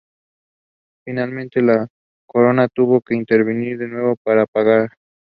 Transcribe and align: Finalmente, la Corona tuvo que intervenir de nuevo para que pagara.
Finalmente, 1.05 1.61
la 1.61 1.87
Corona 2.25 2.67
tuvo 2.67 3.01
que 3.01 3.13
intervenir 3.13 3.77
de 3.77 3.87
nuevo 3.87 4.15
para 4.23 4.45
que 4.45 4.51
pagara. 4.51 4.93